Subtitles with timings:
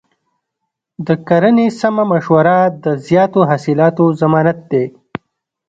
[1.07, 4.85] د کرنې سمه مشوره د زیاتو حاصلاتو ضمانت دی.